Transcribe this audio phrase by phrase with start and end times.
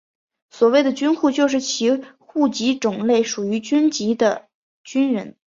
[0.49, 4.47] 所谓的军户就是其户籍种类属于军籍的
[4.83, 5.35] 军人。